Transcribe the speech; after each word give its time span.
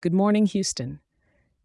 Good 0.00 0.14
morning, 0.14 0.46
Houston. 0.46 1.00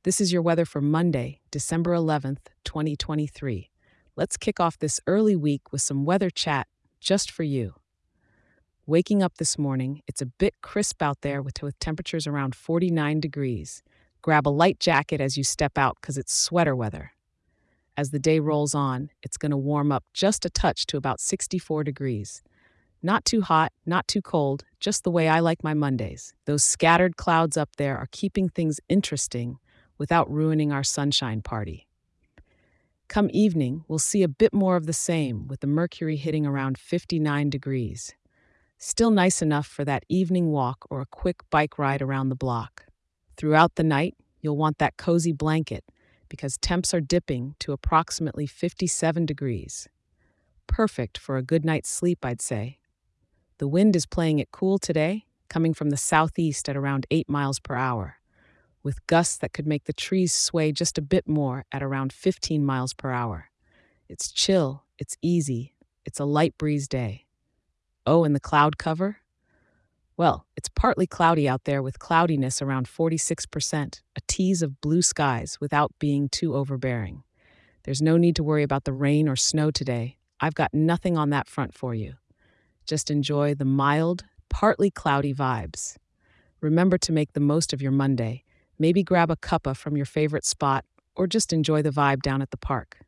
This 0.02 0.20
is 0.20 0.34
your 0.34 0.42
weather 0.42 0.66
for 0.66 0.82
Monday, 0.82 1.42
December 1.52 1.92
11th, 1.92 2.48
2023. 2.64 3.70
Let's 4.16 4.38
kick 4.38 4.60
off 4.60 4.80
this 4.80 5.00
early 5.06 5.36
week 5.36 5.72
with 5.72 5.84
some 5.84 6.04
weather 6.04 6.32
chat 6.32 6.66
just 7.00 7.30
for 7.30 7.44
you. 7.44 7.76
Waking 8.88 9.22
up 9.22 9.38
this 9.38 9.60
morning, 9.60 10.02
it's 10.08 10.20
a 10.20 10.26
bit 10.26 10.56
crisp 10.64 11.04
out 11.04 11.22
there 11.22 11.44
with, 11.44 11.62
with 11.62 11.78
temperatures 11.78 12.26
around 12.26 12.56
49 12.56 13.20
degrees. 13.20 13.84
Grab 14.24 14.48
a 14.48 14.50
light 14.50 14.80
jacket 14.80 15.22
as 15.22 15.38
you 15.38 15.44
step 15.44 15.78
out 15.78 15.98
because 16.02 16.18
it's 16.18 16.34
sweater 16.34 16.76
weather. 16.76 17.12
As 17.96 18.10
the 18.10 18.18
day 18.18 18.40
rolls 18.40 18.74
on, 18.74 19.12
it's 19.22 19.38
going 19.38 19.52
to 19.52 19.58
warm 19.58 19.92
up 19.92 20.06
just 20.12 20.44
a 20.44 20.50
touch 20.50 20.88
to 20.88 20.98
about 20.98 21.20
64 21.20 21.84
degrees. 21.84 22.42
Not 23.06 23.26
too 23.26 23.42
hot, 23.42 23.74
not 23.86 24.08
too 24.08 24.22
cold, 24.22 24.64
just 24.80 25.04
the 25.04 25.12
way 25.12 25.28
I 25.28 25.42
like 25.42 25.62
my 25.62 25.74
Mondays. 25.74 26.34
Those 26.46 26.64
scattered 26.64 27.18
clouds 27.18 27.58
up 27.58 27.76
there 27.76 27.98
are 27.98 28.08
keeping 28.14 28.48
things 28.48 28.80
interesting 28.88 29.58
without 29.98 30.32
ruining 30.32 30.72
our 30.72 30.86
sunshine 30.86 31.42
party. 31.42 31.86
Come 33.10 33.30
evening, 33.34 33.84
we'll 33.90 34.00
see 34.00 34.24
a 34.24 34.30
bit 34.30 34.54
more 34.54 34.78
of 34.78 34.86
the 34.86 34.94
same, 34.94 35.50
with 35.50 35.60
the 35.60 35.68
mercury 35.68 36.16
hitting 36.16 36.46
around 36.46 36.78
59 36.78 37.50
degrees. 37.50 38.16
Still 38.78 39.12
nice 39.12 39.42
enough 39.42 39.68
for 39.68 39.84
that 39.84 40.06
evening 40.08 40.52
walk 40.52 40.86
or 40.90 41.02
a 41.02 41.06
quick 41.06 41.42
bike 41.50 41.78
ride 41.78 42.02
around 42.02 42.30
the 42.30 42.36
block. 42.36 42.86
Throughout 43.36 43.76
the 43.76 43.84
night, 43.84 44.16
you'll 44.40 44.58
want 44.58 44.78
that 44.78 44.96
cozy 44.96 45.34
blanket 45.34 45.84
because 46.30 46.58
temps 46.58 46.94
are 46.94 47.02
dipping 47.02 47.56
to 47.60 47.74
approximately 47.74 48.48
57 48.48 49.26
degrees. 49.26 49.90
Perfect 50.68 51.18
for 51.18 51.36
a 51.36 51.44
good 51.44 51.66
night's 51.66 51.90
sleep, 51.90 52.24
I'd 52.24 52.42
say. 52.42 52.78
The 53.60 53.68
wind 53.68 53.96
is 53.96 54.06
playing 54.06 54.40
it 54.40 54.52
cool 54.52 54.80
today, 54.80 55.26
coming 55.48 55.74
from 55.74 55.92
the 55.92 55.98
southeast 55.98 56.68
at 56.68 56.76
around 56.76 57.06
8 57.12 57.30
miles 57.30 57.60
per 57.60 57.76
hour, 57.76 58.18
with 58.82 59.06
gusts 59.06 59.38
that 59.38 59.54
could 59.54 59.68
make 59.68 59.84
the 59.84 59.94
trees 59.94 60.34
sway 60.34 60.72
just 60.72 60.98
a 60.98 61.02
bit 61.02 61.28
more 61.28 61.66
at 61.72 61.84
around 61.84 62.12
15 62.12 62.66
miles 62.66 62.94
per 62.94 63.12
hour. 63.12 63.52
It's 64.10 64.32
chill, 64.32 64.84
it's 64.98 65.18
easy, 65.22 65.76
it's 66.04 66.20
a 66.20 66.26
light 66.26 66.58
breeze 66.58 66.88
day. 66.88 67.26
Oh, 68.06 68.24
and 68.24 68.36
the 68.36 68.40
cloud 68.40 68.78
cover? 68.78 69.18
Well, 70.18 70.46
it's 70.58 70.70
partly 70.70 71.08
cloudy 71.08 71.48
out 71.48 71.64
there 71.64 71.82
with 71.82 72.00
cloudiness 72.00 72.62
around 72.62 72.88
46%, 72.88 74.02
a 74.16 74.22
tease 74.28 74.62
of 74.62 74.82
blue 74.82 75.02
skies 75.02 75.60
without 75.62 75.92
being 76.00 76.28
too 76.28 76.56
overbearing. 76.56 77.24
There's 77.84 78.02
no 78.02 78.18
need 78.18 78.36
to 78.38 78.44
worry 78.44 78.64
about 78.64 78.84
the 78.84 78.94
rain 78.94 79.30
or 79.30 79.36
snow 79.36 79.72
today. 79.72 80.18
I've 80.40 80.56
got 80.56 80.74
nothing 80.74 81.18
on 81.18 81.30
that 81.30 81.48
front 81.48 81.74
for 81.74 81.94
you. 81.94 82.16
Just 82.86 83.10
enjoy 83.10 83.56
the 83.56 83.66
mild, 83.66 84.24
partly 84.50 84.92
cloudy 84.92 85.34
vibes. 85.34 85.98
Remember 86.62 86.98
to 86.98 87.12
make 87.12 87.34
the 87.34 87.40
most 87.40 87.74
of 87.74 87.82
your 87.82 87.92
Monday. 87.92 88.44
Maybe 88.80 89.04
grab 89.04 89.30
a 89.30 89.36
cuppa 89.36 89.76
from 89.76 89.96
your 89.96 90.06
favorite 90.06 90.46
spot 90.46 90.86
or 91.16 91.28
just 91.28 91.54
enjoy 91.54 91.82
the 91.82 91.90
vibe 91.90 92.22
down 92.22 92.42
at 92.42 92.52
the 92.52 92.58
park. 92.58 93.00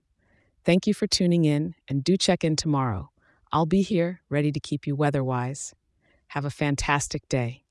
Thank 0.63 0.87
you 0.87 0.93
for 0.93 1.07
tuning 1.07 1.45
in 1.45 1.75
and 1.87 2.03
do 2.03 2.17
check 2.17 2.43
in 2.43 2.55
tomorrow. 2.55 3.11
I'll 3.51 3.65
be 3.65 3.81
here 3.81 4.21
ready 4.29 4.51
to 4.51 4.59
keep 4.59 4.85
you 4.85 4.95
weather 4.95 5.23
wise. 5.23 5.73
Have 6.29 6.45
a 6.45 6.49
fantastic 6.49 7.27
day. 7.29 7.63